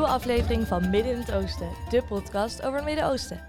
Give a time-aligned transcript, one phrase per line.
[0.00, 3.40] nieuwe aflevering van Midden in het Oosten, de podcast over het Midden-Oosten.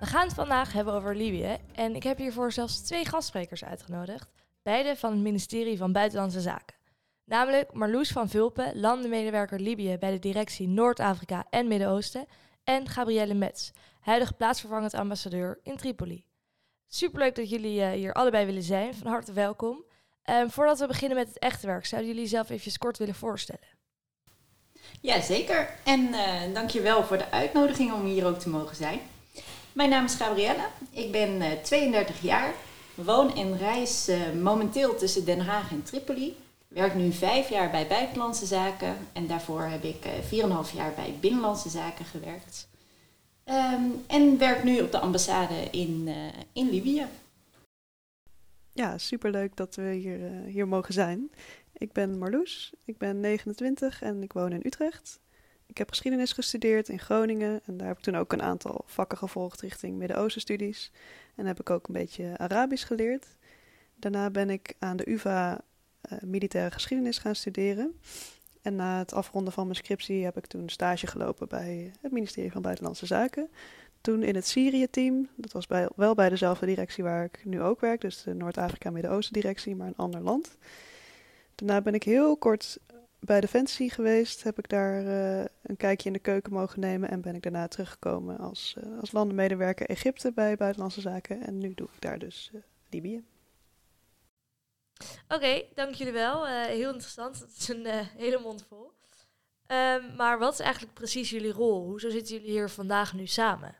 [0.00, 4.30] We gaan het vandaag hebben over Libië en ik heb hiervoor zelfs twee gastsprekers uitgenodigd,
[4.62, 6.76] beide van het ministerie van Buitenlandse Zaken.
[7.24, 12.26] Namelijk Marloes van Vulpen, landenmedewerker Libië bij de directie Noord-Afrika en Midden-Oosten,
[12.64, 13.70] en Gabrielle Metz,
[14.00, 16.24] huidige plaatsvervangend ambassadeur in Tripoli.
[16.86, 19.84] Superleuk dat jullie uh, hier allebei willen zijn, van harte welkom.
[20.30, 23.77] Um, voordat we beginnen met het echte werk, zouden jullie zelf even kort willen voorstellen?
[25.00, 25.68] Ja, zeker.
[25.84, 29.00] En uh, dankjewel voor de uitnodiging om hier ook te mogen zijn.
[29.72, 30.66] Mijn naam is Gabrielle.
[30.90, 32.52] Ik ben uh, 32 jaar.
[32.94, 36.36] Woon en reis uh, momenteel tussen Den Haag en Tripoli.
[36.68, 38.96] Werk nu vijf jaar bij Buitenlandse Zaken.
[39.12, 42.68] En daarvoor heb ik 4,5 jaar bij Binnenlandse Zaken gewerkt.
[43.44, 46.08] Um, en werk nu op de ambassade in,
[46.52, 47.06] in Libië.
[48.72, 51.30] Ja, superleuk dat we hier, hier mogen zijn.
[51.78, 55.20] Ik ben Marloes, ik ben 29 en ik woon in Utrecht.
[55.66, 59.18] Ik heb geschiedenis gestudeerd in Groningen en daar heb ik toen ook een aantal vakken
[59.18, 60.92] gevolgd richting Midden-Oosten studies.
[61.34, 63.26] En heb ik ook een beetje Arabisch geleerd.
[63.94, 65.60] Daarna ben ik aan de UvA
[66.12, 68.00] uh, militaire geschiedenis gaan studeren.
[68.62, 72.52] En na het afronden van mijn scriptie heb ik toen stage gelopen bij het ministerie
[72.52, 73.50] van Buitenlandse Zaken.
[74.00, 77.80] Toen in het Syrië-team, dat was bij, wel bij dezelfde directie waar ik nu ook
[77.80, 80.56] werk, dus de Noord-Afrika-Midden-Oosten directie, maar een ander land.
[81.58, 82.78] Daarna ben ik heel kort
[83.20, 84.42] bij Defensie geweest.
[84.42, 87.10] Heb ik daar uh, een kijkje in de keuken mogen nemen.
[87.10, 91.46] En ben ik daarna teruggekomen als, uh, als landenmedewerker Egypte bij Buitenlandse Zaken.
[91.46, 93.24] En nu doe ik daar dus uh, Libië.
[95.24, 96.46] Oké, okay, dank jullie wel.
[96.46, 97.40] heel interessant.
[97.40, 98.92] Dat is een hele mond vol.
[99.66, 101.84] Um, maar wat is eigenlijk precies jullie rol?
[101.84, 103.76] Hoezo zitten jullie hier vandaag nu samen?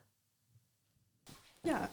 [1.60, 1.90] Ja,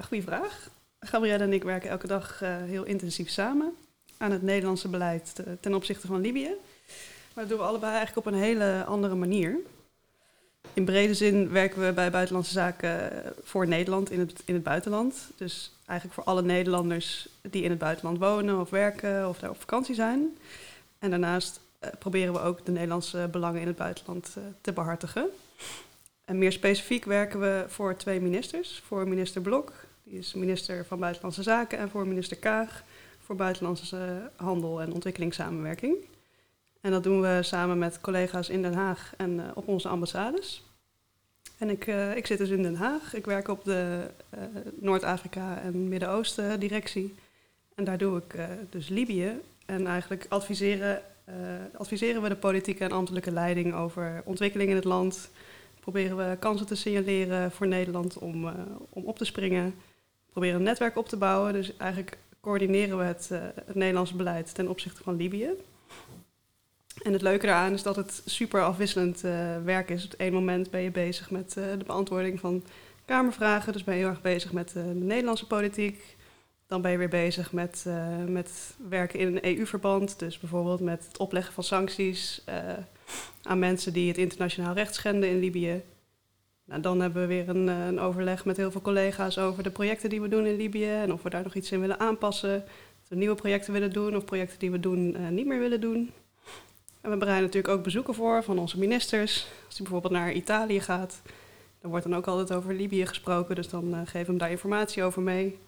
[0.00, 0.70] goede vraag.
[1.00, 3.76] Gabrielle en ik werken elke dag heel intensief samen
[4.16, 6.50] aan het Nederlandse beleid ten opzichte van Libië.
[7.34, 9.58] Maar dat doen we allebei eigenlijk op een hele andere manier.
[10.72, 13.10] In brede zin werken we bij Buitenlandse Zaken
[13.42, 15.30] voor Nederland in het, in het buitenland.
[15.36, 19.60] Dus eigenlijk voor alle Nederlanders die in het buitenland wonen of werken of daar op
[19.60, 20.36] vakantie zijn.
[20.98, 25.28] En daarnaast uh, proberen we ook de Nederlandse belangen in het buitenland uh, te behartigen.
[26.24, 28.82] En meer specifiek werken we voor twee ministers.
[28.86, 29.72] Voor minister Blok,
[30.02, 32.84] die is minister van Buitenlandse Zaken, en voor minister Kaag,
[33.24, 35.96] voor buitenlandse handel en ontwikkelingssamenwerking.
[36.80, 40.64] En dat doen we samen met collega's in Den Haag en uh, op onze ambassades.
[41.58, 43.14] En ik, uh, ik zit dus in Den Haag.
[43.14, 44.10] Ik werk op de
[44.74, 47.14] Noord-Afrika en Midden-Oosten directie.
[47.74, 48.36] En daar doe ik
[48.70, 49.40] dus Libië.
[49.66, 51.02] En eigenlijk adviseren,
[51.76, 55.30] adviseren we de politieke en ambtelijke leiding over ontwikkeling in het land.
[55.80, 58.46] Proberen we kansen te signaleren voor Nederland om,
[58.88, 59.74] om op te springen.
[60.30, 61.52] Proberen een netwerk op te bouwen.
[61.52, 65.50] Dus eigenlijk coördineren we het, uh, het Nederlandse beleid ten opzichte van Libië.
[67.02, 70.04] En het leuke daaraan is dat het super afwisselend uh, werk is.
[70.04, 72.64] Op het moment ben je bezig met uh, de beantwoording van
[73.04, 73.72] Kamervragen.
[73.72, 76.16] Dus ben je heel erg bezig met de Nederlandse politiek.
[76.66, 77.84] Dan ben je weer bezig met,
[78.28, 80.18] met werken in een EU-verband.
[80.18, 82.44] Dus bijvoorbeeld met het opleggen van sancties
[83.42, 85.82] aan mensen die het internationaal recht schenden in Libië.
[86.64, 90.10] Nou, dan hebben we weer een, een, overleg met heel veel collega's over de projecten
[90.10, 92.64] die we doen in Libië en of we daar nog iets in willen aanpassen.
[93.02, 95.80] Of we nieuwe projecten willen doen of projecten die we doen uh, niet meer willen
[95.80, 96.12] doen.
[97.00, 99.46] En we bereiden natuurlijk ook bezoeken voor van onze ministers.
[99.66, 101.22] Als hij bijvoorbeeld naar Italië gaat,
[101.80, 104.50] dan wordt dan ook altijd over Libië gesproken, dus dan uh, geven we hem daar
[104.50, 105.58] informatie over mee.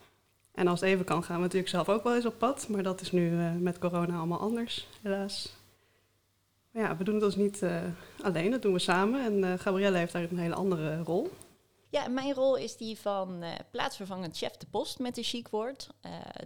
[0.54, 2.82] En als het even kan, gaan we natuurlijk zelf ook wel eens op pad, maar
[2.82, 5.55] dat is nu met corona allemaal anders, helaas.
[6.76, 7.82] Ja, we doen het dus niet uh,
[8.22, 9.25] alleen, dat doen we samen.
[9.25, 11.31] En uh, Gabrielle heeft daar een hele andere rol.
[11.91, 15.88] Ja, mijn rol is die van uh, plaatsvervangend chef de post met een chic woord.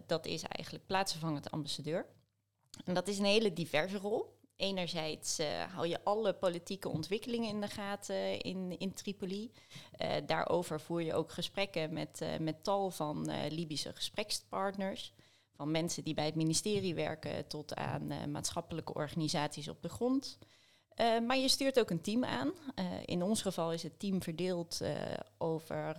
[0.07, 2.07] dat is eigenlijk plaatsvervangend ambassadeur.
[2.85, 4.39] En dat is een hele diverse rol.
[4.57, 5.39] Enerzijds
[5.75, 9.53] hou je alle politieke ontwikkelingen in de gaten in, in Tripoli.
[10.27, 15.13] daarover voer je ook gesprekken met, met tal van Libische gesprekspartners
[15.61, 20.39] van mensen die bij het ministerie werken tot aan uh, maatschappelijke organisaties op de grond.
[20.97, 22.49] Uh, maar je stuurt ook een team aan.
[22.49, 24.81] Uh, in ons geval is het team verdeeld
[25.39, 25.97] over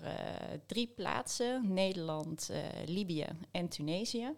[0.65, 2.49] drie plaatsen: Nederland,
[2.85, 4.35] Libië en Tunesië.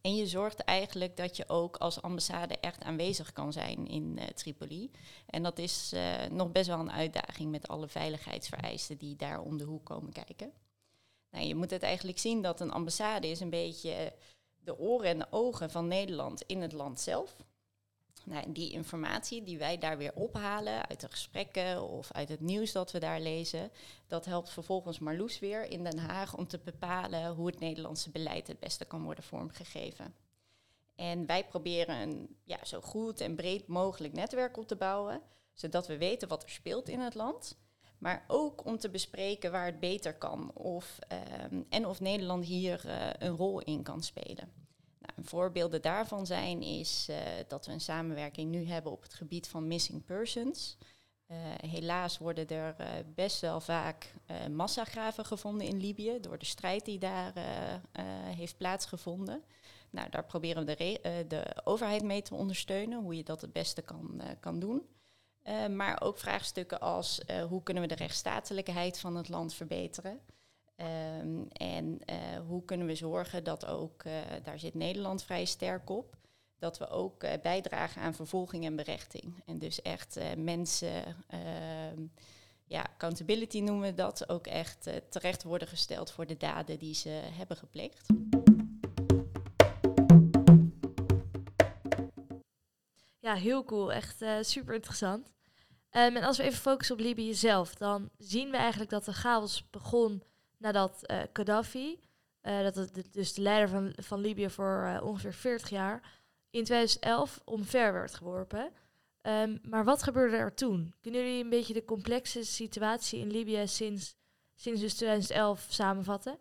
[0.00, 4.90] En je zorgt eigenlijk dat je ook als ambassade echt aanwezig kan zijn in Tripoli.
[5.26, 5.94] En dat is
[6.30, 10.52] nog best wel een uitdaging met alle veiligheidsvereisten die daar om de hoek komen kijken.
[11.34, 14.12] Nou, je moet het eigenlijk zien dat een ambassade is een beetje
[14.58, 17.36] de oren en de ogen van Nederland in het land zelf.
[18.24, 22.72] Nou, die informatie die wij daar weer ophalen uit de gesprekken of uit het nieuws
[22.72, 23.70] dat we daar lezen,
[24.06, 28.46] dat helpt vervolgens Marloes weer in Den Haag om te bepalen hoe het Nederlandse beleid
[28.46, 30.14] het beste kan worden vormgegeven.
[30.94, 35.22] En wij proberen een ja, zo goed en breed mogelijk netwerk op te bouwen,
[35.52, 37.56] zodat we weten wat er speelt in het land.
[38.04, 42.82] Maar ook om te bespreken waar het beter kan of, ehm, en of Nederland hier
[42.86, 44.52] eh, een rol in kan spelen.
[44.98, 47.16] Nou, voorbeelden daarvan zijn is uh,
[47.48, 50.76] dat we een samenwerking nu hebben op het gebied van missing persons.
[51.26, 51.36] Uh,
[51.70, 54.14] helaas worden er uh, best wel vaak
[54.50, 57.32] massagraven gevonden in Libië door de strijd die daar
[58.36, 59.42] heeft plaatsgevonden.
[59.90, 63.82] Nou, daar proberen we de, de, overheid mee te ondersteunen, hoe je dat het beste
[63.82, 64.82] kan, kan doen.
[65.70, 70.20] Maar ook vraagstukken als hoe kunnen we de rechtsstatelijkheid van het land verbeteren.
[71.20, 74.02] Um, en uh, hoe kunnen we zorgen dat ook,
[74.42, 76.16] daar zit Nederland vrij sterk op,
[76.58, 79.42] dat we ook bijdragen aan vervolging en berechting.
[79.46, 82.06] En dus echt mensen, ehm,
[82.64, 87.08] ja, accountability noemen we dat, ook echt terecht worden gesteld voor de daden die ze
[87.10, 88.06] hebben gepleegd.
[93.18, 93.92] Ja, heel cool.
[93.92, 95.33] Echt super interessant.
[95.96, 99.12] Um, en als we even focussen op Libië zelf, dan zien we eigenlijk dat de
[99.12, 100.22] chaos begon
[100.58, 102.00] nadat uh, Gaddafi,
[102.42, 106.20] uh, dat het dus de leider van, van Libië voor uh, ongeveer 40 jaar,
[106.50, 108.70] in 2011 omver werd geworpen.
[109.22, 110.94] Um, maar wat gebeurde er toen?
[111.00, 114.16] Kunnen jullie een beetje de complexe situatie in Libië sinds,
[114.54, 116.38] sinds dus 2011 samenvatten?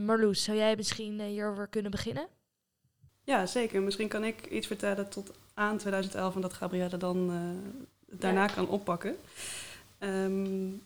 [0.00, 2.28] Marloes, zou jij misschien hierover kunnen beginnen?
[3.22, 3.82] Ja, zeker.
[3.82, 7.30] Misschien kan ik iets vertellen tot aan 2011 en dat Gabrielle dan
[8.18, 9.16] daarna kan oppakken.
[9.98, 10.82] Um,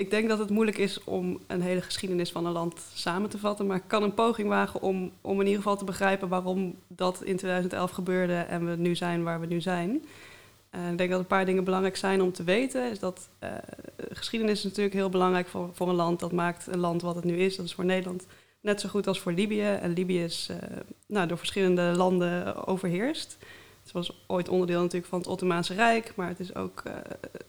[0.00, 3.38] ik denk dat het moeilijk is om een hele geschiedenis van een land samen te
[3.38, 3.66] vatten.
[3.66, 7.22] Maar ik kan een poging wagen om, om in ieder geval te begrijpen waarom dat
[7.22, 10.04] in 2011 gebeurde en we nu zijn waar we nu zijn.
[10.74, 12.90] Uh, ik denk dat een paar dingen belangrijk zijn om te weten.
[12.90, 13.50] Is dat uh,
[14.10, 16.20] geschiedenis is natuurlijk heel belangrijk voor, voor een land.
[16.20, 17.56] Dat maakt een land wat het nu is.
[17.56, 18.26] Dat is voor Nederland
[18.60, 19.62] net zo goed als voor Libië.
[19.62, 20.56] En Libië is uh,
[21.06, 23.38] nou, door verschillende landen overheerst.
[23.92, 26.92] Het was ooit onderdeel natuurlijk van het Ottomaanse Rijk, maar het is ook uh,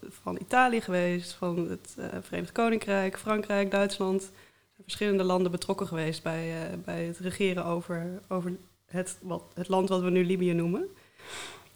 [0.10, 4.22] van Italië geweest, van het uh, Verenigd Koninkrijk, Frankrijk, Duitsland.
[4.22, 4.30] Er
[4.72, 9.68] zijn verschillende landen betrokken geweest bij, uh, bij het regeren over, over het, wat, het
[9.68, 10.88] land wat we nu Libië noemen.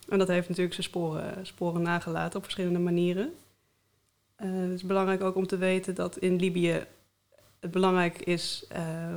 [0.08, 3.32] En dat heeft natuurlijk zijn sporen, sporen nagelaten op verschillende manieren.
[4.36, 6.84] het is belangrijk ook om te weten dat in Libië
[7.60, 8.66] het belangrijk is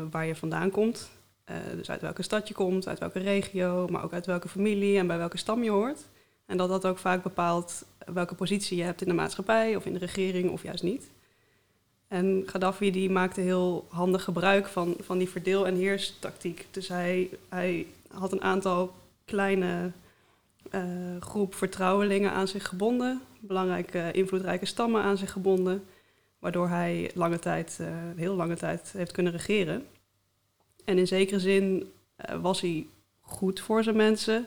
[0.10, 1.10] waar je vandaan komt.
[1.50, 4.98] Uh, dus uit welke stad je komt, uit welke regio, maar ook uit welke familie
[4.98, 6.08] en bij welke stam je hoort.
[6.46, 9.94] En dat dat ook vaak bepaalt welke positie je hebt in de maatschappij of in
[9.94, 11.10] de regering of juist niet.
[12.08, 16.68] En Gaddafi die maakte heel handig gebruik van, van die verdeel- en heerstactiek.
[16.72, 18.94] Dus hij, hij had een aantal
[19.26, 19.92] kleine
[20.72, 20.82] uh,
[21.20, 25.84] groep vertrouwelingen aan zich gebonden, belangrijke invloedrijke stammen aan zich gebonden,
[26.40, 29.86] waardoor hij lange tijd, uh, heel lange tijd heeft kunnen regeren.
[30.86, 31.92] En in zekere zin
[32.30, 32.88] uh, was hij
[33.22, 34.46] goed voor zijn mensen,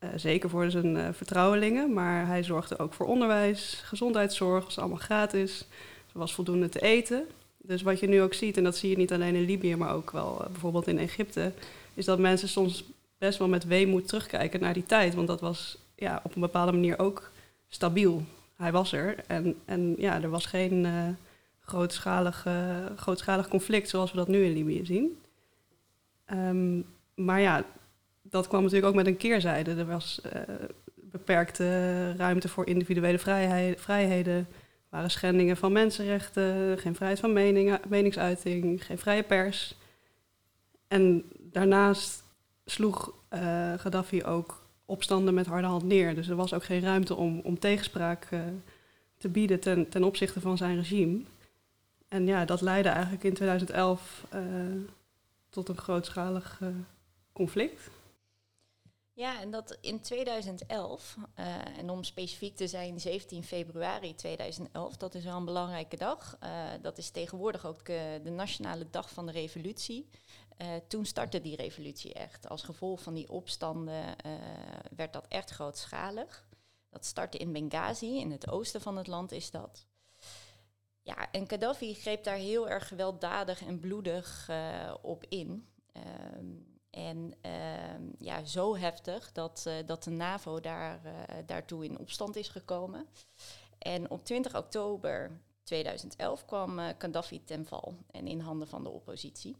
[0.00, 4.98] uh, zeker voor zijn uh, vertrouwelingen, maar hij zorgde ook voor onderwijs, gezondheidszorg, was allemaal
[4.98, 5.66] gratis.
[6.12, 7.26] Er was voldoende te eten.
[7.58, 9.94] Dus wat je nu ook ziet, en dat zie je niet alleen in Libië, maar
[9.94, 11.52] ook wel bijvoorbeeld in Egypte,
[11.94, 12.84] is dat mensen soms
[13.18, 16.72] best wel met weemoed terugkijken naar die tijd, want dat was ja, op een bepaalde
[16.72, 17.30] manier ook
[17.68, 18.22] stabiel.
[18.56, 20.86] Hij was er en, en ja, er was geen
[21.60, 22.46] grootschalig,
[22.96, 25.16] grootschalig conflict zoals we dat nu in Libië zien.
[26.26, 27.64] Um, maar ja,
[28.22, 29.74] dat kwam natuurlijk ook met een keerzijde.
[29.74, 30.32] Er was uh,
[30.94, 33.18] beperkte ruimte voor individuele
[33.76, 34.34] vrijheden.
[34.34, 34.46] Er
[34.88, 39.76] waren schendingen van mensenrechten, geen vrijheid van mening, meningsuiting, geen vrije pers.
[40.88, 42.24] En daarnaast
[42.64, 46.14] sloeg uh, Gaddafi ook opstanden met harde hand neer.
[46.14, 48.40] Dus er was ook geen ruimte om, om tegenspraak uh,
[49.18, 51.20] te bieden ten, ten opzichte van zijn regime.
[52.08, 54.26] En ja, dat leidde eigenlijk in 2011
[55.52, 56.68] tot een grootschalig uh,
[57.32, 57.90] conflict.
[59.12, 65.14] Ja, en dat in 2011, uh, en om specifiek te zijn 17 februari 2011, dat
[65.14, 66.38] is wel een belangrijke dag.
[66.42, 70.08] Uh, dat is tegenwoordig ook de, de, nationale dag van de revolutie.
[70.88, 72.48] toen startte die revolutie echt.
[72.48, 74.16] Als gevolg van die opstanden
[74.96, 76.46] werd dat echt grootschalig.
[76.90, 79.86] Dat startte in Benghazi, in het oosten van het land is dat.
[81.02, 85.68] Ja, en Gaddafi greep daar heel erg gewelddadig en bloedig uh, op in.
[86.36, 91.00] Um, en uh, ja, zo heftig dat, uh, dat de NAVO daar,
[91.46, 93.06] daartoe in opstand is gekomen.
[93.78, 99.56] En op 20 oktober 2011 kwam Gaddafi ten val en in handen van de oppositie.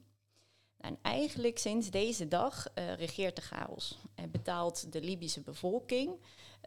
[0.79, 6.19] Nou, en eigenlijk sinds deze dag regeert de chaos en betaalt de Libische bevolking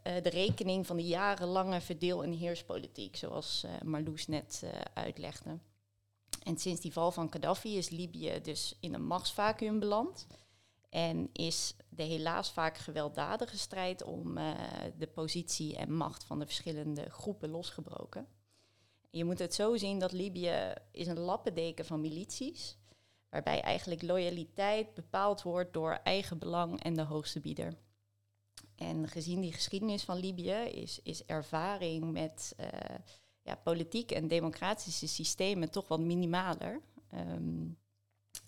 [0.05, 5.59] de rekening van de jarenlange verdeel- en heerspolitiek, zoals uh, Marloes net uh, uitlegde.
[6.43, 10.27] En sinds die val van Gaddafi is Libië dus in een machtsvacuum beland.
[10.89, 14.35] En is de helaas vaak gewelddadige strijd om
[14.97, 18.27] de positie en macht van de verschillende groepen losgebroken.
[19.09, 22.77] Je moet het zo zien dat Libië is een lappendeken van milities,
[23.29, 27.74] waarbij eigenlijk loyaliteit bepaald wordt door eigen belang en de hoogste bieder.
[28.75, 32.67] En gezien die geschiedenis van Libië is, is ervaring met uh,
[33.41, 36.82] ja, politiek en democratische systemen toch wat minimaler.
[37.13, 37.77] Um,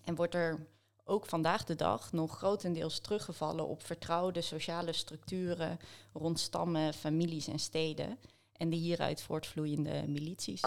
[0.03, 0.67] en wordt er
[1.03, 5.77] ook vandaag de dag nog grotendeels teruggevallen op vertrouwde sociale structuren
[6.13, 8.19] rond stammen, families en steden
[8.51, 10.61] en de hieruit voortvloeiende milities.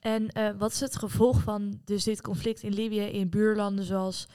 [0.00, 4.26] En uh, wat is het gevolg van dus dit conflict in Libië in buurlanden zoals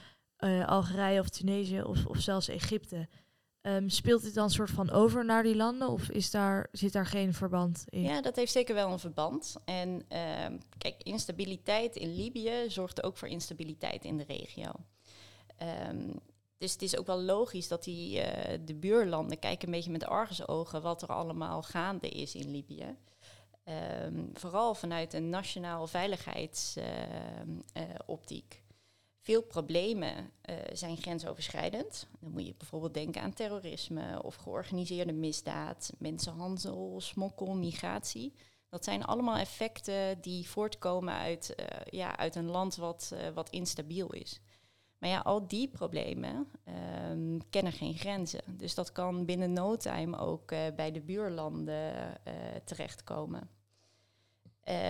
[0.46, 3.08] uh, Algerije of Tunesië of, of zelfs Egypte?
[3.68, 7.06] Um, speelt dit dan soort van over naar die landen of is daar, zit daar
[7.06, 8.02] geen verband in?
[8.02, 9.56] Ja, dat heeft zeker wel een verband.
[9.66, 14.72] En um, kijk, instabiliteit in Libië zorgt ook voor instabiliteit in de regio.
[15.90, 16.20] Um,
[16.58, 18.24] dus het is ook wel logisch dat die, uh,
[18.66, 22.96] de buurlanden kijken een beetje met argusogen wat er allemaal gaande is in Libië.
[24.34, 28.54] vooral vanuit een nationaal veiligheidsoptiek.
[28.54, 28.60] Uh,
[29.26, 32.08] veel problemen uh, zijn grensoverschrijdend.
[32.20, 38.34] Dan moet je bijvoorbeeld denken aan terrorisme of georganiseerde misdaad, mensenhandel, smokkel, migratie.
[38.70, 43.50] Dat zijn allemaal effecten die voortkomen uit, uh, ja, uit een land wat, uh, wat
[43.50, 44.42] instabiel is.
[44.98, 46.48] Maar ja, al die problemen
[47.10, 48.42] um, kennen geen grenzen.
[48.58, 52.18] Dus dat kan binnen no time ook bij de buurlanden
[52.64, 53.50] terechtkomen.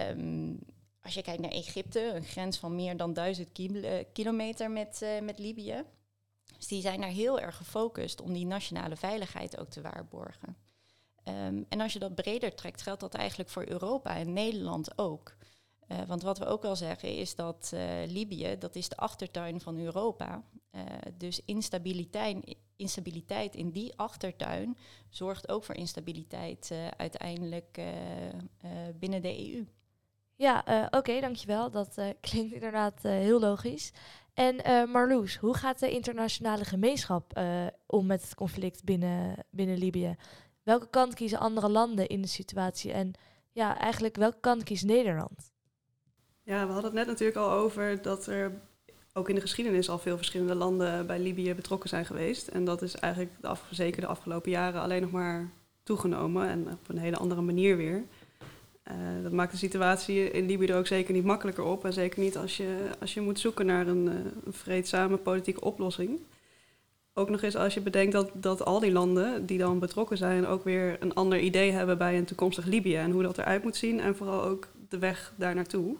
[0.09, 0.59] Um,
[1.05, 3.49] als je kijkt naar Egypte, een grens van meer dan duizend
[4.13, 5.83] kilometer met, uh, met Libië.
[6.57, 10.57] Dus die zijn daar heel erg gefocust om die nationale veiligheid ook te waarborgen.
[11.23, 15.35] Um, en als je dat breder trekt, geldt dat eigenlijk voor Europa en Nederland ook.
[15.87, 17.73] Uh, want wat we ook wel zeggen is dat
[18.07, 20.43] Libië, dat is de achtertuin van Europa.
[21.13, 24.77] Dus instabiliteit, instabiliteit in die achtertuin
[25.09, 27.81] zorgt ook voor instabiliteit uiteindelijk
[28.99, 29.65] binnen de EU.
[30.35, 31.71] Ja, uh, oké, dankjewel.
[31.71, 33.91] Dat uh, klinkt inderdaad uh, heel logisch.
[34.33, 34.55] En
[34.91, 37.39] Marloes, hoe gaat de internationale gemeenschap
[37.85, 40.15] om met het conflict binnen, binnen Libië?
[40.63, 42.91] Welke kant kiezen andere landen in de situatie?
[42.91, 43.13] En
[43.51, 45.51] ja, eigenlijk welke kant kiest Nederland?
[46.43, 48.61] Ja, we hadden het net natuurlijk al over dat er
[49.13, 52.47] ook in de geschiedenis al veel verschillende landen bij Libië betrokken zijn geweest.
[52.47, 53.33] En dat is eigenlijk
[53.71, 55.51] zeker de afgelopen jaren alleen nog maar
[55.83, 58.05] toegenomen en op een hele andere manier weer.
[58.91, 61.85] Uh, dat maakt de situatie in Libië er ook zeker niet makkelijker op.
[61.85, 64.13] En zeker niet als je, als je moet zoeken naar een, uh,
[64.45, 66.19] een vreedzame politieke oplossing.
[67.13, 70.45] Ook nog eens als je bedenkt dat, dat al die landen die dan betrokken zijn
[70.45, 72.95] ook weer een ander idee hebben bij een toekomstig Libië.
[72.95, 75.95] En hoe dat eruit moet zien en vooral ook de weg daar naartoe.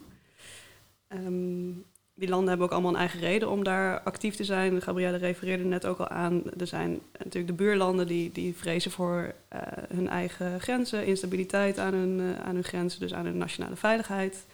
[1.09, 4.81] Um, die landen hebben ook allemaal een eigen reden om daar actief te zijn.
[4.81, 6.43] Gabrielle refereerde net ook al aan.
[6.57, 9.59] Er zijn natuurlijk de buurlanden die, die vrezen voor uh,
[9.93, 14.45] hun eigen grenzen, instabiliteit aan hun, uh, aan hun grenzen, dus aan hun nationale veiligheid.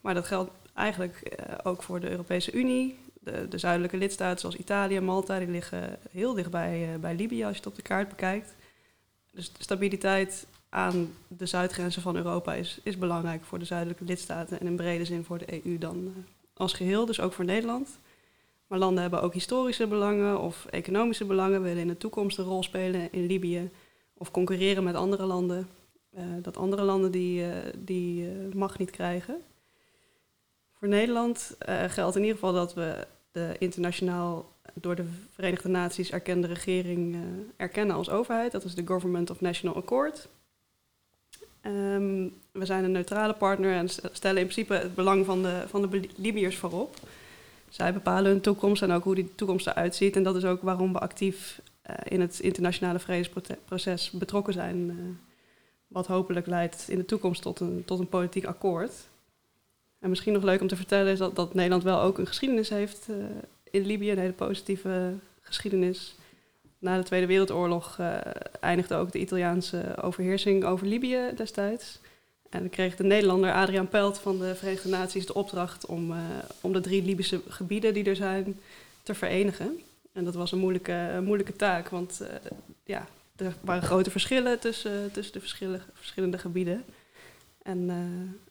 [0.00, 2.98] Maar dat geldt eigenlijk uh, ook voor de Europese Unie.
[3.20, 7.52] De, de, zuidelijke lidstaten zoals Italië en Malta, die liggen heel dichtbij bij Libië als
[7.52, 8.54] je het op de kaart bekijkt.
[9.30, 14.66] Dus stabiliteit aan de zuidgrenzen van Europa is, is belangrijk voor de zuidelijke lidstaten en
[14.66, 16.14] in brede zin voor de EU dan
[16.56, 17.98] als geheel, dus ook voor Nederland.
[18.66, 22.62] Maar landen hebben ook historische belangen of economische belangen, willen in de toekomst een rol
[22.62, 23.70] spelen in Libië
[24.14, 25.68] of concurreren met andere landen.
[26.16, 29.36] Uh, dat andere landen die, uh, die uh, niet krijgen.
[30.72, 31.56] Voor Nederland
[31.88, 37.16] geldt in ieder geval dat we de internationaal door de Verenigde Naties erkende regering
[37.56, 38.52] erkennen als overheid.
[38.52, 40.28] Dat is de Government of National Accord.
[41.66, 45.82] Um, we zijn een neutrale partner en stellen in principe het belang van de, van
[45.82, 46.96] de Libiërs voorop.
[47.68, 50.16] Zij bepalen hun toekomst en ook hoe die toekomst eruit ziet.
[50.16, 54.76] En dat is ook waarom we actief uh, in het internationale vredesproces betrokken zijn.
[54.76, 54.94] Uh,
[55.86, 58.92] wat hopelijk leidt in de toekomst tot een, tot een politiek akkoord.
[59.98, 62.68] En misschien nog leuk om te vertellen is dat, dat Nederland wel ook een geschiedenis
[62.68, 63.16] heeft uh,
[63.70, 66.14] in Libië, een hele positieve geschiedenis
[66.84, 68.16] na de Tweede Wereldoorlog uh,
[68.60, 71.98] eindigde ook de Italiaanse overheersing over Libië destijds.
[72.50, 76.18] En dan kreeg de Nederlander Adriaan Pelt van de Verenigde Naties de opdracht om, uh,
[76.60, 78.60] om de drie Libische gebieden die er zijn
[79.02, 79.80] te verenigen.
[80.12, 82.28] En dat was een moeilijke, moeilijke taak, want uh,
[82.84, 86.84] ja, er waren grote verschillen tussen, tussen de verschillende, verschillende gebieden.
[87.62, 87.90] En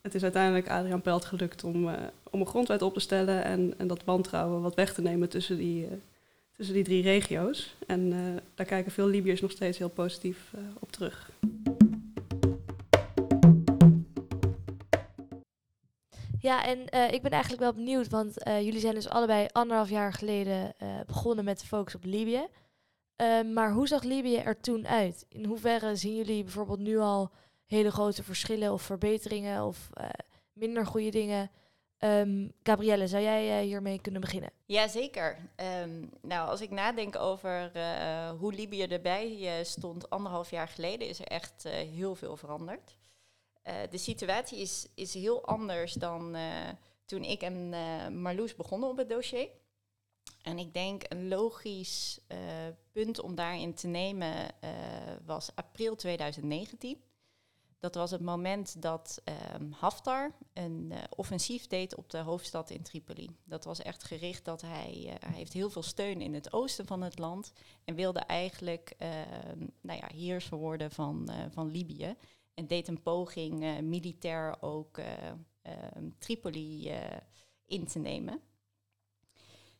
[0.01, 1.89] het is uiteindelijk Adriaan Pelt gelukt om,
[2.29, 5.57] om een grondwet op te stellen en, en dat wantrouwen wat weg te nemen tussen
[5.57, 5.87] die,
[6.63, 7.75] tussen die drie regio's.
[7.87, 11.31] En uh, daar kijken veel Libiërs nog steeds heel positief uh, op terug.
[16.39, 19.89] Ja, en eh, ik ben eigenlijk wel benieuwd, want eh, jullie zijn dus allebei anderhalf
[19.89, 22.47] jaar geleden eh, begonnen met de focus op Libië.
[23.15, 25.25] Ehm, maar hoe zag Libië er toen uit?
[25.29, 27.31] In hoeverre zien jullie bijvoorbeeld nu al
[27.65, 30.09] hele grote verschillen of verbeteringen of eh,
[30.53, 31.51] minder goede dingen?
[32.03, 34.51] Ehm Gabrielle, zou jij eh, hiermee kunnen beginnen?
[34.65, 35.37] Jazeker.
[35.55, 41.07] Ehm nou, als ik nadenk over eh, hoe Libië erbij eh, stond anderhalf jaar geleden,
[41.07, 42.95] is er echt heel veel veranderd.
[43.89, 46.35] De situatie is, is heel anders dan
[47.05, 47.69] toen ik en
[48.21, 49.47] Marloes begonnen op het dossier.
[50.41, 52.19] En ik denk een logisch
[52.91, 54.33] punt om daarin te nemen
[55.25, 57.03] was april 2019.
[57.83, 62.83] Dat was het moment dat ehm, Haftar een eh, offensief deed op de hoofdstad in
[62.83, 63.29] Tripoli.
[63.43, 66.85] Dat was echt gericht dat hij, eh, hij heeft heel veel steun in het oosten
[66.85, 72.15] van het land en wilde eigenlijk ehm, nou ja, heerser worden van, eh, van Libië.
[72.53, 75.07] En deed een poging militair ook eh,
[75.61, 76.91] ehm, Tripoli
[77.65, 78.41] in te nemen.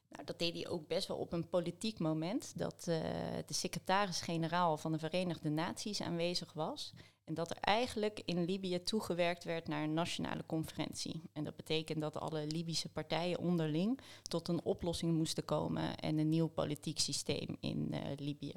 [0.10, 2.58] Nou, dat deed hij ook best wel op een politiek moment.
[2.58, 6.94] Dat de secretaris-generaal van de Verenigde Naties aanwezig was.
[7.24, 11.22] En dat er eigenlijk in Libië toegewerkt werd naar een nationale conferentie.
[11.34, 16.30] En dat betekent dat alle Libische partijen onderling tot een oplossing moesten komen en een
[16.30, 18.53] nieuw politiek systeem in eh, Libië.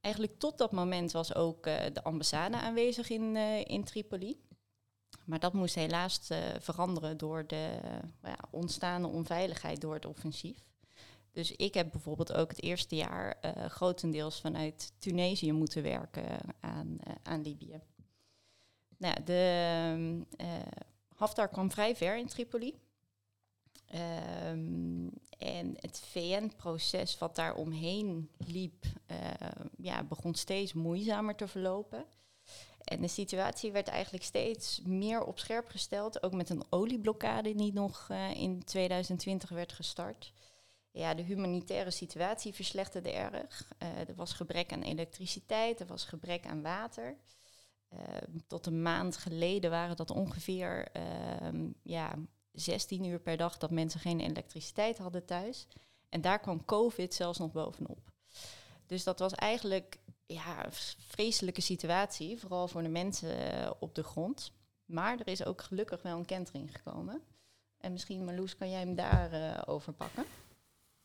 [0.00, 4.40] Eigenlijk tot dat moment was ook eh, de ambassade aanwezig in, eh, in Tripoli.
[5.24, 6.20] Maar dat moest helaas
[6.58, 7.78] veranderen door de
[8.22, 10.73] ja, ontstaande onveiligheid door het offensief.
[11.34, 16.26] Dus ik heb bijvoorbeeld ook het eerste jaar eh, grotendeels vanuit Tunesië moeten werken
[16.60, 17.80] aan, eh, aan Libië.
[18.98, 20.46] Nou, de eh,
[21.14, 22.74] Haftar kwam vrij ver in Tripoli.
[23.86, 29.18] Ehm, en het VN-proces wat daar omheen liep, eh,
[29.76, 32.04] ja, begon steeds moeizamer te verlopen.
[32.84, 37.72] En de situatie werd eigenlijk steeds meer op scherp gesteld, ook met een olieblokkade die
[37.72, 40.32] nog eh, in 2020 werd gestart.
[40.96, 43.72] Ja, de humanitaire situatie verslechterde erg.
[43.78, 47.16] Eh, er was gebrek aan elektriciteit, er was gebrek aan water.
[47.88, 47.98] Eh,
[48.46, 52.14] tot een maand geleden waren dat ongeveer ehm, ja,
[52.52, 55.66] 16 uur per dag dat mensen geen elektriciteit hadden thuis.
[56.08, 58.12] En daar kwam COVID zelfs nog bovenop.
[58.86, 64.02] Dus dat was eigenlijk ja, een vreselijke situatie, vooral voor de mensen eh, op de
[64.02, 64.52] grond.
[64.84, 67.22] Maar er is ook gelukkig wel een kentering gekomen.
[67.78, 70.24] En misschien, Marloes, kan jij hem daarover over pakken?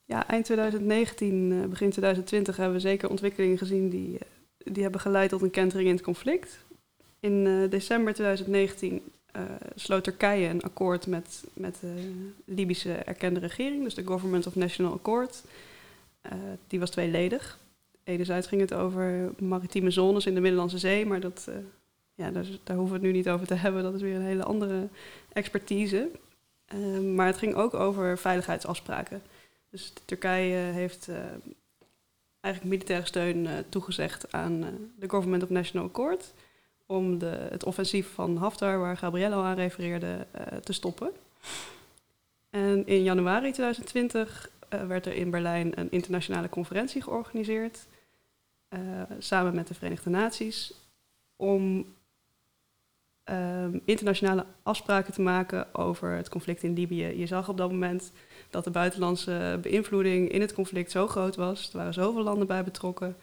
[0.09, 4.25] Ja, eind 2019, eh, begin 2020 hebben we zeker ontwikkelingen gezien die, eh,
[4.73, 6.59] die hebben geleid tot een kentering in het conflict.
[7.19, 9.41] In eh, december 2019 eh,
[9.75, 14.93] sloot Turkije een akkoord met, met de Libische erkende regering, dus de Government of National
[14.93, 15.43] Accord.
[16.67, 17.59] Die was tweeledig.
[18.03, 21.49] Enerzijds ging het over maritieme zones in de Middellandse Zee, maar dat,
[22.15, 23.83] ja, daar, daar hoeven we het nu niet over te hebben.
[23.83, 24.87] Dat is weer een hele andere
[25.33, 26.09] expertise.
[26.69, 29.21] Eh, maar het ging ook over veiligheidsafspraken.
[29.69, 31.15] Dus Turkije heeft eh,
[32.39, 36.33] eigenlijk militaire steun eh, toegezegd aan eh, de Government of National Accord
[36.85, 40.27] om de, het offensief van Haftar, waar Gabrielle al aan refereerde,
[40.63, 41.11] te stoppen.
[42.49, 47.87] En in januari 2020 eh, werd er in Berlijn een internationale conferentie georganiseerd,
[49.19, 50.73] samen met de Verenigde Naties,
[51.35, 51.85] om
[53.23, 57.05] ehm, internationale afspraken te maken over het conflict in Libië.
[57.05, 58.11] Je zag op dat moment
[58.49, 61.69] dat de buitenlandse beïnvloeding in het conflict zo groot was.
[61.71, 63.15] Er waren zoveel landen bij betrokken.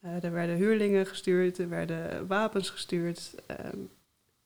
[0.00, 3.34] Eh, er werden huurlingen gestuurd, er werden wapens gestuurd.
[3.46, 3.78] Ehm,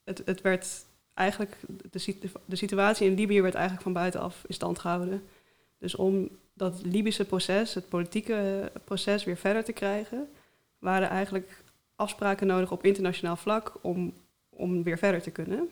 [0.05, 1.57] het, het werd eigenlijk,
[1.91, 5.23] de, de situatie in Libië werd eigenlijk van buitenaf in stand gehouden.
[5.79, 10.29] Dus om dat Libische proces, het politieke proces, weer verder te krijgen,
[10.79, 11.63] waren eigenlijk
[11.97, 14.13] afspraken nodig op internationaal vlak om,
[14.49, 15.71] om weer verder te kunnen.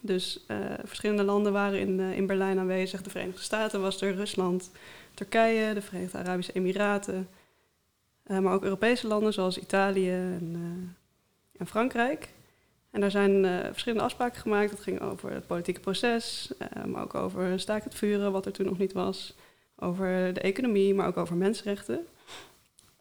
[0.00, 3.02] Dus eh, verschillende landen waren in, eh, in Berlijn aanwezig.
[3.02, 4.70] De Verenigde Staten was er, Rusland,
[5.14, 7.28] Turkije, de Verenigde Arabische Emiraten.
[8.22, 10.96] Eh, maar ook Europese landen zoals Italië en,
[11.56, 12.28] en Frankrijk.
[12.90, 14.70] En daar zijn verschillende afspraken gemaakt.
[14.70, 16.52] Dat ging over het politieke proces,
[16.86, 19.34] maar ook over staakt het vuren, wat er toen nog niet was.
[19.78, 22.06] Over de economie, maar ook over mensenrechten.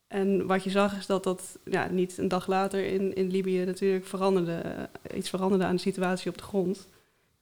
[0.07, 3.65] En wat je zag is dat dat ja, niet een dag later in, in Libië
[3.65, 4.61] natuurlijk veranderde,
[5.01, 6.87] eh, iets veranderde aan de situatie op de grond.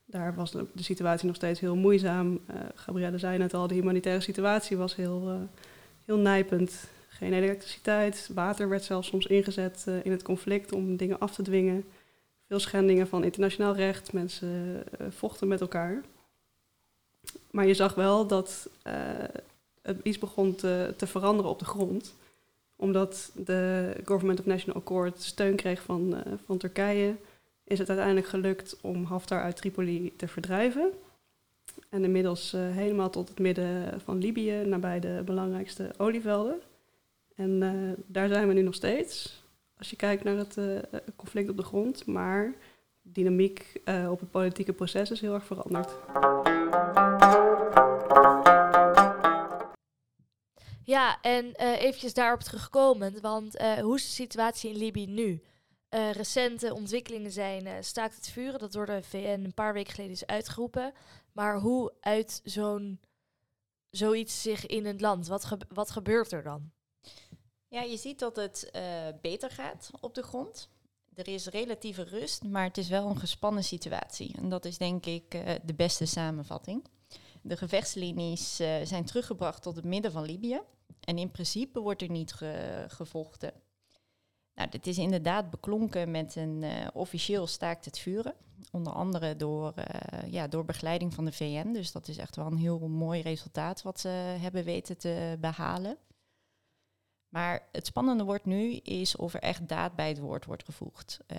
[0.04, 2.40] Daar was de, situatie nog steeds heel moeizaam.
[2.46, 5.60] Eh Gabrielle zei net al, de humanitaire situatie was heel, eh,
[6.04, 6.88] heel nijpend.
[7.08, 11.84] Geen elektriciteit, water werd zelfs soms ingezet in het conflict om dingen af te dwingen.
[12.48, 16.02] Veel schendingen van internationaal recht, mensen vochten met elkaar.
[17.50, 18.68] Maar je zag wel dat
[19.82, 22.14] het iets begon te, te veranderen op de grond
[22.76, 27.14] omdat de Government of National Accord steun kreeg van, eh, van Turkije.
[27.64, 30.90] is het uiteindelijk gelukt om Haftar uit Tripoli te verdrijven.
[31.88, 36.60] En inmiddels uh, helemaal tot het midden van Libië, nabij de belangrijkste olievelden.
[37.34, 39.42] En uh, daar zijn we nu nog steeds,
[39.78, 40.58] als je kijkt naar het
[41.16, 42.06] conflict op de grond.
[42.06, 42.54] Maar
[43.02, 45.94] de dynamiek op het politieke proces is heel erg veranderd.
[50.86, 55.42] Ja, en eventjes daarop terugkomend, want hoe is de situatie in Libië nu?
[55.90, 59.92] Uh, recente ontwikkelingen zijn uh, staakt het vuren, dat door de VN een paar weken
[59.92, 60.92] geleden is uitgeroepen.
[61.32, 63.00] Maar hoe uit zo'n
[63.90, 65.26] zoiets zich in het land?
[65.26, 66.70] Wat, wat gebeurt er dan?
[67.68, 68.82] Ja, je ziet dat het uh,
[69.20, 70.68] beter gaat op de grond.
[71.14, 74.34] Er is relatieve rust, maar het is wel een gespannen situatie.
[74.36, 75.30] En dat is denk ik
[75.64, 76.84] de beste samenvatting.
[77.42, 80.60] De gevechtslinies zijn teruggebracht tot het midden van Libië.
[81.06, 83.52] En in principe wordt er niet ge gevochten.
[84.54, 88.34] Nou, dit is inderdaad beklonken met een uh, officieel staakt het vuren.
[88.72, 91.72] Onder andere door, uh, ja, door begeleiding van de VN.
[91.72, 95.98] Dus dat is echt wel een heel mooi resultaat wat ze hebben weten te behalen.
[97.28, 101.18] Maar het spannende wordt nu is of er echt daad bij het woord wordt gevoegd.
[101.26, 101.38] Uh,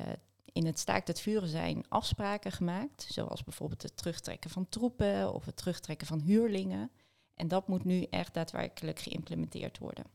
[0.52, 5.46] in het staakt het vuren zijn afspraken gemaakt, zoals bijvoorbeeld het terugtrekken van troepen of
[5.46, 6.92] het terugtrekken van huurlingen.
[7.38, 10.06] En dat moet nu echt daadwerkelijk geïmplementeerd worden.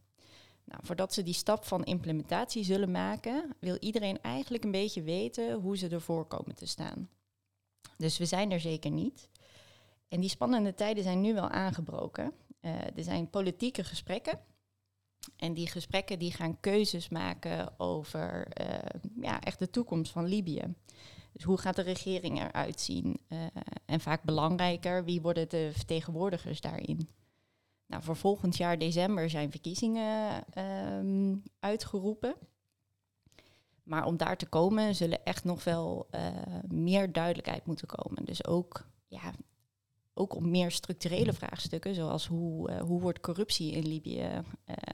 [0.64, 5.60] Nou, voordat ze die stap van implementatie zullen maken, wil iedereen eigenlijk een beetje weten
[5.60, 7.08] hoe ze ervoor komen te staan.
[7.96, 9.28] Dus we zijn er zeker niet.
[10.08, 12.32] En die spannende tijden zijn nu wel aangebroken.
[12.60, 14.40] Uh, er zijn politieke gesprekken.
[15.36, 20.74] En die gesprekken die gaan keuzes maken over uh, ja, echt de toekomst van Libië.
[21.32, 23.20] Dus hoe gaat de regering eruit zien?
[23.28, 23.38] Uh,
[23.84, 27.08] en vaak belangrijker, wie worden de vertegenwoordigers daarin?
[27.86, 30.44] Nou, voor volgend jaar december zijn verkiezingen
[30.98, 32.34] um, uitgeroepen.
[33.82, 36.30] Maar om daar te komen zullen echt nog wel uh,
[36.68, 38.24] meer duidelijkheid moeten komen.
[38.24, 39.32] Dus ook, ja,
[40.14, 44.42] ook om meer structurele vraagstukken, zoals hoe, uh, hoe wordt corruptie in Libië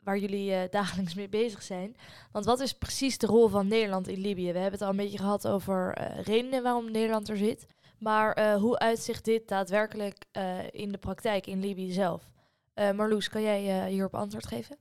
[0.00, 1.96] waar jullie uh, dagelijks mee bezig zijn.
[2.32, 4.52] Want wat is precies de rol van Nederland in Libië?
[4.52, 7.66] We hebben het al een beetje gehad over uh, redenen waarom Nederland er zit.
[7.98, 10.24] Maar hoe uitzicht dit daadwerkelijk
[10.70, 12.30] in de praktijk in Libië zelf?
[12.74, 14.76] Marloes, kan jij hierop antwoord geven?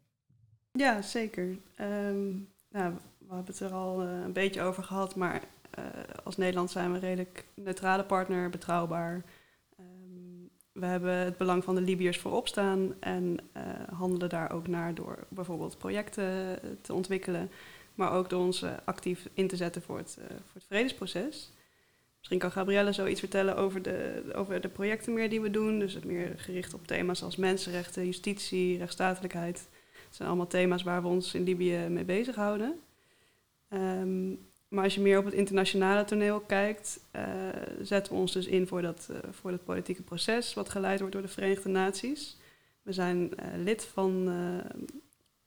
[0.72, 1.44] Ja, zeker.
[1.82, 5.42] Um, nou, we hebben het er al een beetje over gehad, maar
[6.24, 9.24] als Nederland zijn we redelijk neutrale partner, betrouwbaar
[10.80, 13.64] we hebben het belang van de Libiërs voorop staan en uh,
[13.98, 17.50] handelen daar ook naar door bijvoorbeeld projecten te ontwikkelen,
[17.96, 21.52] maar ook door ons actief in te zetten voor het, voor het vredesproces.
[22.18, 25.80] Misschien kan Gabrielle zoiets vertellen over de, over de projecten meer die we doen.
[25.80, 29.68] Dus het meer gericht op thema's als mensenrechten, justitie, rechtsstatelijkheid.
[30.06, 32.80] Het zijn allemaal thema's waar we ons in Libië mee bezighouden.
[33.74, 37.24] Um, maar als je meer op het internationale toneel kijkt, uh,
[37.82, 41.14] zetten we ons dus in voor dat, uh, voor dat politieke proces wat geleid wordt
[41.14, 42.38] door de Verenigde Naties.
[42.82, 44.30] We zijn uh, lid van,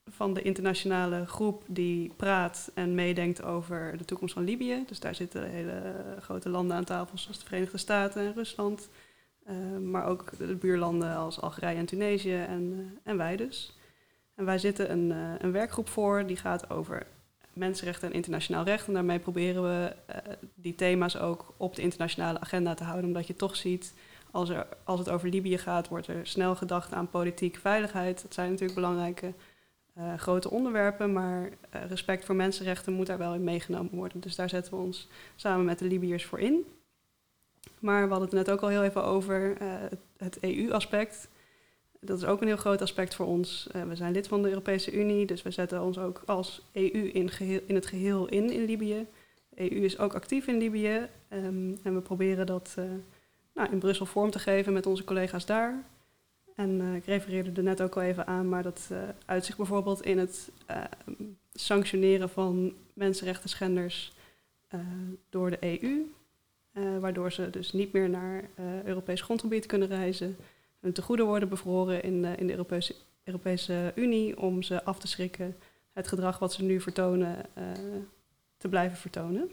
[0.05, 4.83] van de internationale groep die praat en meedenkt over de toekomst van Libië.
[4.87, 8.89] Dus daar zitten hele grote landen aan tafel, zoals de Verenigde Staten en Rusland.
[9.83, 13.77] maar ook de buurlanden als Algerije en Tunesië en, en wij dus.
[14.35, 15.09] En wij zitten een,
[15.39, 17.07] een werkgroep voor die gaat over
[17.53, 18.87] mensenrechten en internationaal recht.
[18.87, 20.15] En daarmee proberen we uh,
[20.55, 23.05] die thema's ook op de internationale agenda te houden.
[23.05, 23.93] Omdat je toch ziet,
[24.31, 28.21] als, er, als het over Libië gaat, wordt er snel gedacht aan politiek veiligheid.
[28.21, 29.33] Dat zijn natuurlijk belangrijke
[29.97, 34.21] uh, grote onderwerpen, maar uh, respect voor mensenrechten moet daar wel in meegenomen worden.
[34.21, 36.65] Dus daar zetten we ons samen met de Libiërs voor in.
[37.79, 39.57] Maar we hadden het net ook al heel even over
[40.17, 41.27] het EU-aspect
[42.05, 43.67] dat is ook een heel groot aspect voor ons.
[43.75, 46.83] Uh, we zijn lid van de Europese Unie, dus we zetten ons ook als EU
[46.91, 47.29] in,
[47.67, 49.05] in het geheel in in Libië.
[49.49, 52.85] De EU is ook actief in Libië um, en we proberen dat uh,
[53.53, 55.83] nou, in Brussel vorm te geven met onze collega's daar.
[56.55, 58.89] En uh, ik refereerde er net ook al even aan, maar dat
[59.25, 60.51] uitzicht bijvoorbeeld in het
[61.53, 64.13] sanctioneren van mensenrechten schenders
[65.29, 66.11] door de EU.
[66.71, 68.49] eh, waardoor ze dus niet meer naar
[68.85, 70.35] Europees grondgebied kunnen reizen.
[70.83, 75.55] Hun tegoeden worden bevroren in, in de Europese, Europese Unie om ze af te schrikken
[75.91, 77.45] het gedrag wat ze nu vertonen
[78.57, 79.51] te blijven vertonen.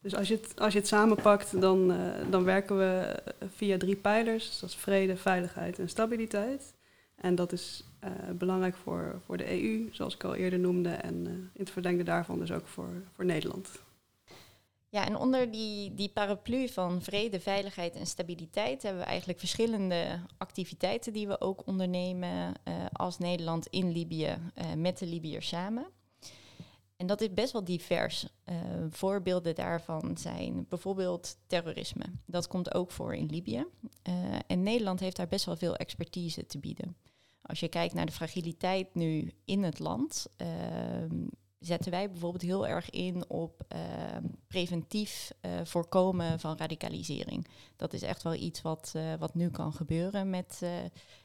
[0.00, 1.94] Dus als je het, als je het samenpakt, dan,
[2.30, 3.22] dan werken we
[3.54, 4.60] via drie pijlers.
[4.60, 6.74] Dat is vrede, veiligheid en stabiliteit.
[7.14, 7.84] En dat is
[8.32, 10.90] belangrijk voor, voor de EU, zoals ik al eerder noemde.
[10.90, 13.85] En in het verlengde daarvan dus ook voor, voor Nederland.
[14.96, 20.20] Ja, en onder die, die paraplu van vrede, veiligheid en stabiliteit hebben we eigenlijk verschillende
[20.38, 24.38] activiteiten die we ook ondernemen uh, als Nederland in Libië
[24.76, 25.86] met de Libiërs samen.
[26.96, 28.26] En dat is best wel divers.
[28.90, 32.04] voorbeelden daarvan zijn bijvoorbeeld terrorisme.
[32.26, 33.66] Dat komt ook voor in Libië.
[34.46, 36.96] en Nederland heeft daar best wel veel expertise te bieden.
[37.42, 41.26] Als je kijkt naar de fragiliteit nu in het land, ehm,
[41.58, 44.25] zetten wij bijvoorbeeld heel erg in op ehm,
[44.56, 47.46] preventief uh, voorkomen van radicalisering.
[47.76, 50.70] Dat is echt wel iets wat, uh, wat nu kan gebeuren met uh,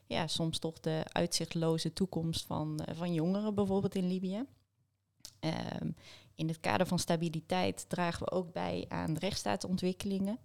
[0.06, 4.44] ja, soms toch de uitzichtloze toekomst van, van jongeren, bijvoorbeeld in Libië.
[5.82, 5.96] Um,
[6.36, 10.40] in het kader van stabiliteit dragen we ook bij aan rechtsstaatontwikkelingen.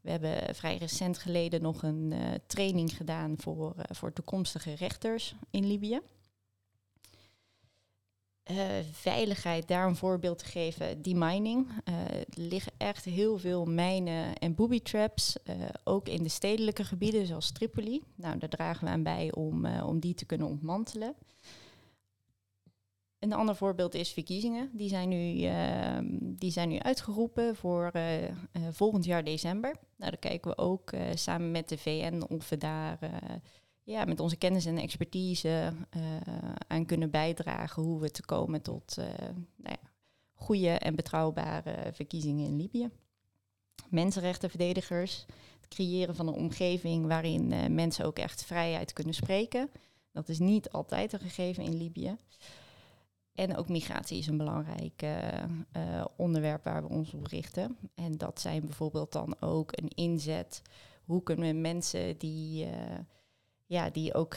[0.00, 2.14] We hebben vrij recent geleden nog een
[2.46, 6.00] training gedaan voor, voor toekomstige rechters in Libië.
[8.50, 8.56] Uh,
[8.92, 11.68] veiligheid, daar een voorbeeld te geven, demining.
[11.84, 15.36] er liggen echt heel veel mijnen en booby traps,
[15.84, 18.02] ook in de stedelijke gebieden zoals Tripoli.
[18.14, 21.14] Nou, daar dragen we aan bij om, om die te kunnen ontmantelen.
[23.18, 24.70] Een ander voorbeeld is verkiezingen.
[24.72, 27.92] Die zijn nu, uh, die zijn nu uitgeroepen voor
[28.70, 29.76] volgend jaar december.
[29.96, 32.98] Nou, daar kijken we ook eh, samen met de VN of we daar
[33.86, 35.72] ja, met onze kennis en expertise
[36.66, 39.90] aan kunnen bijdragen hoe we te komen tot nou ja,
[40.34, 42.90] goede en betrouwbare verkiezingen in Libië.
[43.88, 45.26] Mensenrechtenverdedigers,
[45.60, 49.70] het creëren van een omgeving waarin mensen ook echt vrijheid kunnen spreken.
[50.12, 52.16] Dat is niet altijd een gegeven in Libië.
[53.34, 57.76] En ook migratie is een belangrijk uh, onderwerp waar we ons op richten.
[57.94, 60.62] En dat zijn bijvoorbeeld dan ook een inzet.
[61.04, 62.72] Hoe kunnen we mensen die, uh,
[63.66, 64.36] ja, die ook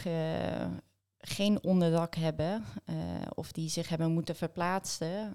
[1.18, 2.64] geen onderdak hebben
[3.34, 5.34] of die zich hebben moeten verplaatsen,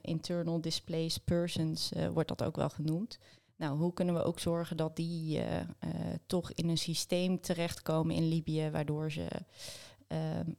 [0.00, 3.18] internal displaced persons wordt dat ook wel genoemd.
[3.56, 5.42] Nou, hoe kunnen we ook zorgen dat die
[6.26, 9.26] toch in een systeem terechtkomen in Libië, waardoor ze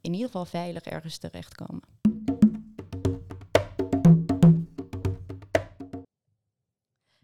[0.01, 1.83] in ieder geval veilig ergens terechtkomen?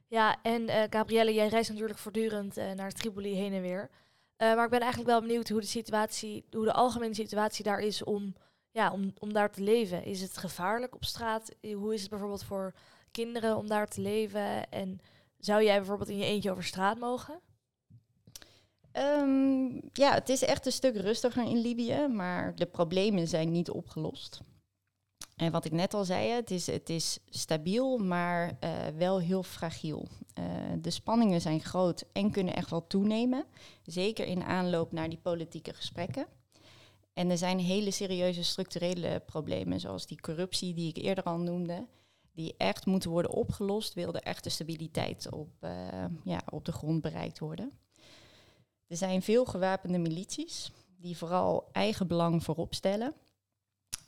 [0.07, 3.89] Ja, en Gabrielle, jij reist natuurlijk voortdurend naar Tripoli heen en weer.
[4.41, 7.79] Uh, maar ik ben eigenlijk wel benieuwd hoe de situatie, hoe de algemene situatie daar
[7.79, 8.35] is om,
[8.71, 10.03] ja, om, om daar te leven.
[10.03, 11.55] Is het gevaarlijk op straat?
[11.73, 12.73] Hoe is het bijvoorbeeld voor
[13.11, 14.69] kinderen om daar te leven?
[14.69, 14.99] En
[15.37, 17.39] zou jij bijvoorbeeld in je eentje over straat mogen?
[18.93, 23.69] Um, ja, het is echt een stuk rustiger in Libië, maar de problemen zijn niet
[23.69, 24.41] opgelost.
[25.41, 29.43] En wat ik net al zei, het is, het is stabiel, maar uh, wel heel
[29.43, 30.07] fragiel.
[30.39, 30.45] Uh,
[30.81, 33.45] de spanningen zijn groot en kunnen echt wel toenemen.
[33.83, 36.27] Zeker in aanloop naar die politieke gesprekken.
[37.13, 41.87] En er zijn hele serieuze structurele problemen, zoals die corruptie die ik eerder al noemde,
[42.33, 45.71] die echt moeten worden opgelost, wil er echte stabiliteit op, uh,
[46.23, 47.71] ja, op de grond bereikt worden.
[48.87, 53.13] Er zijn veel gewapende milities die vooral eigen belang voorop stellen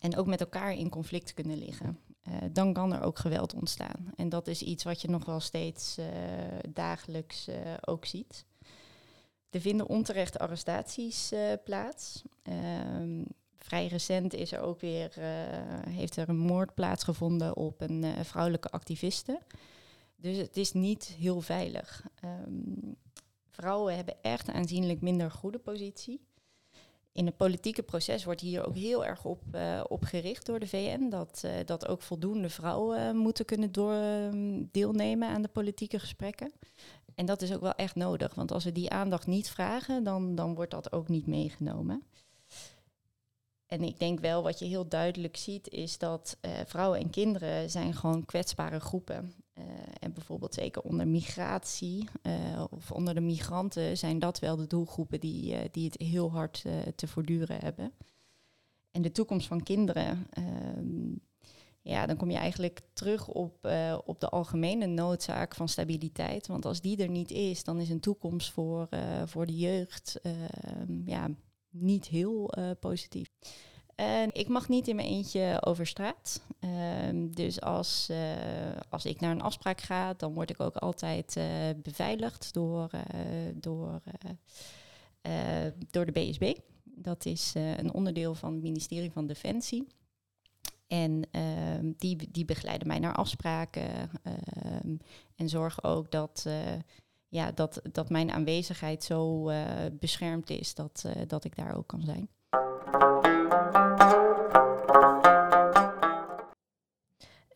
[0.03, 1.99] en ook met elkaar in conflict kunnen liggen.
[2.27, 4.11] Uh, dan kan er ook geweld ontstaan.
[4.15, 6.05] En dat is iets wat je nog wel steeds uh,
[6.69, 8.45] dagelijks uh, ook ziet.
[9.49, 11.31] Er vinden onterechte arrestaties
[11.63, 12.21] plaats.
[12.43, 15.13] Um, vrij recent is er ook weer,
[15.89, 19.41] heeft er een moord plaatsgevonden op een vrouwelijke activiste.
[20.15, 22.05] Dus het is niet heel veilig.
[22.47, 22.95] Um,
[23.49, 26.21] vrouwen hebben echt aanzienlijk minder goede positie
[27.13, 30.67] in het politieke proces wordt hier ook heel erg op, uh, op gericht door de
[30.67, 31.09] VN.
[31.09, 35.99] Dat, uh, dat ook voldoende vrouwen uh, moeten kunnen door, ehm, deelnemen aan de politieke
[35.99, 36.51] gesprekken.
[37.15, 40.35] En dat is ook wel echt nodig, want als we die aandacht niet vragen, dan,
[40.35, 42.03] dan wordt dat ook niet meegenomen.
[43.65, 47.93] En ik denk wel wat je heel duidelijk ziet, is dat vrouwen en kinderen zijn
[47.93, 49.33] gewoon kwetsbare groepen.
[49.57, 49.63] Uh,
[49.99, 55.19] en bijvoorbeeld zeker onder migratie uh, of onder de migranten zijn dat wel de doelgroepen
[55.19, 57.93] die, uh, die het heel hard te voortduren hebben.
[58.91, 61.15] En de toekomst van kinderen, ehm,
[61.81, 63.67] ja, dan kom je eigenlijk terug op,
[64.05, 66.47] op de algemene noodzaak van stabiliteit.
[66.47, 68.89] Want als die er niet is, dan is een toekomst voor,
[69.25, 71.29] voor de jeugd ehm, ja,
[71.69, 73.29] niet heel positief.
[74.31, 76.41] Ik mag niet in mijn eentje over straat.
[76.59, 78.17] Ehm, dus als, eh,
[78.89, 81.45] als ik naar een afspraak ga, dan word ik ook altijd eh,
[81.83, 83.19] beveiligd door, eh,
[83.55, 84.01] door,
[85.91, 86.53] door de BSB.
[86.83, 89.87] Dat is een onderdeel van het ministerie van Defensie.
[90.87, 94.95] En ehm, die, die begeleiden mij naar afspraken ehm,
[95.35, 96.47] en zorgen ook dat,
[97.27, 99.51] ja, dat, dat mijn aanwezigheid zo
[99.91, 102.29] beschermd is dat, dat ik daar ook kan zijn.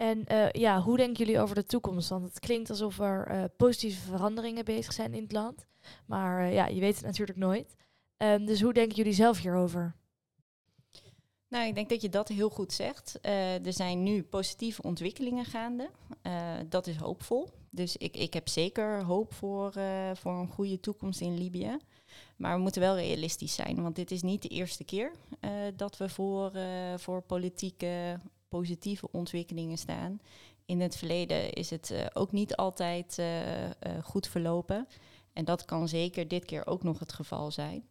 [0.08, 2.10] En eh, ja, hoe denken jullie over de toekomst?
[2.10, 5.66] Want het klinkt alsof er eh, positieve veranderingen bezig zijn in het land.
[6.06, 7.76] Maar eh, ja, je weet het natuurlijk nooit.
[8.18, 9.96] Ehm, dus hoe denken jullie zelf hierover?
[11.50, 13.20] Nou, ik denk dat je dat heel goed zegt.
[13.22, 15.90] Er zijn nu positieve ontwikkelingen gaande.
[16.70, 17.50] Dat is hoopvol.
[17.70, 19.74] Dus ik, ik heb zeker hoop voor,
[20.14, 21.78] voor een goede toekomst in Libië.
[22.38, 25.12] Maar we moeten wel realistisch zijn, want dit is niet de eerste keer
[25.76, 30.20] dat we voor, eh, voor politieke positieve ontwikkelingen staan.
[30.66, 33.72] In het verleden is het eh, ook niet altijd eh, eh,
[34.04, 34.88] goed verlopen.
[35.34, 37.88] En dat kan zeker dit keer ook nog het geval zijn.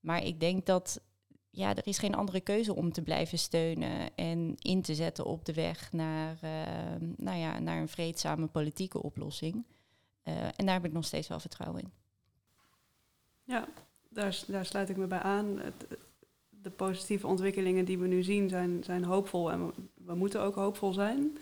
[0.00, 1.00] Maar ik denk dat
[1.50, 5.44] ja, er is geen andere keuze om te blijven steunen en in te zetten op
[5.44, 9.66] de weg naar, eh, nou ja, naar een vreedzame politieke oplossing.
[10.56, 11.92] En daar heb ik nog steeds wel vertrouwen in.
[13.44, 13.68] Ja,
[14.08, 15.58] daar, daar sluit ik me bij aan.
[15.58, 15.86] Het,
[16.62, 20.92] de positieve ontwikkelingen die we nu zien zijn, zijn hoopvol en we, moeten ook hoopvol
[20.92, 21.38] zijn.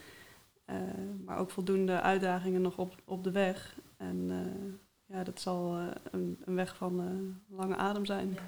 [0.64, 0.76] Eh,
[1.24, 3.79] maar ook voldoende uitdagingen nog op, op de weg.
[3.96, 8.38] En eh, ja, dat zal eh, een, een weg van lange adem zijn.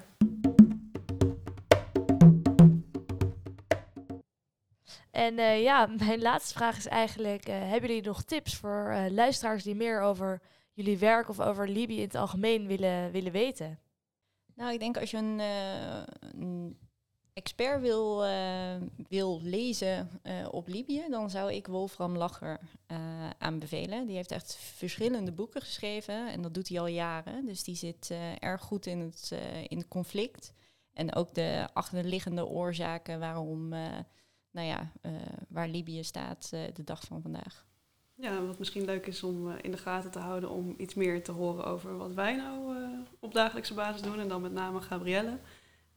[5.11, 10.01] En ja, mijn laatste vraag is eigenlijk: hebben jullie nog tips voor luisteraars die meer
[10.01, 10.41] over
[10.73, 13.79] jullie werk of over Libië in het algemeen willen, willen weten?
[14.59, 16.01] Nou, ik denk als je een, eh,
[16.39, 16.77] een
[17.33, 18.75] expert wil, eh,
[19.07, 22.59] wil lezen eh, op Libië, dan zou ik Wolfram Lacher
[23.37, 24.05] aanbevelen.
[24.05, 27.45] Die heeft echt verschillende boeken geschreven en dat doet hij al jaren.
[27.45, 29.31] Dus die zit erg goed in het,
[29.67, 30.53] in het conflict.
[30.93, 33.69] En ook de achterliggende oorzaken waarom,
[34.51, 34.91] nou ja,
[35.49, 37.68] waar Libië staat de dag van vandaag.
[38.21, 41.23] Ja, wat misschien leuk is om eh, in de gaten te houden om iets meer
[41.23, 44.19] te horen over wat wij nou eh, op dagelijkse basis doen.
[44.19, 45.37] En dan met name Gabrielle.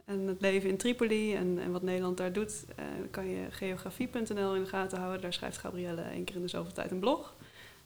[0.05, 2.65] En het leven in Tripoli en, en wat Nederland daar doet.
[2.77, 5.21] eh, kan je geografie.nl in de gaten houden.
[5.21, 7.35] Daar schrijft Gabrielle één keer in de zoveel tijd een blog.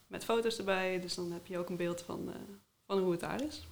[0.07, 1.01] Met foto's erbij.
[1.01, 2.31] Dus dan heb je ook een beeld van,
[2.87, 3.67] van hoe het daar is.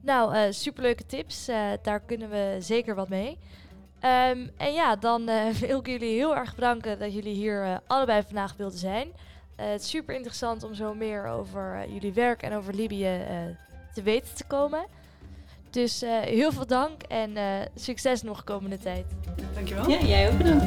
[0.00, 1.46] Nou, superleuke tips.
[1.82, 3.38] daar kunnen we zeker wat mee.
[4.04, 7.76] Ehm, en ja, dan eh, wil ik jullie heel erg bedanken dat jullie hier eh,
[7.86, 9.08] allebei vandaag wilden zijn.
[9.56, 13.36] Eh, het is super interessant om zo meer over jullie werk en over Libië eh,
[13.94, 14.86] te weten te komen.
[15.70, 19.06] Dus eh, heel veel dank en eh, succes nog komende tijd.
[19.54, 19.90] Dankjewel.
[19.90, 20.64] Ja, jij ook bedankt.